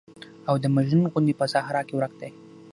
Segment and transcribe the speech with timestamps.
[0.49, 2.29] او د مجنون غوندې په صحرا کې ورک دى.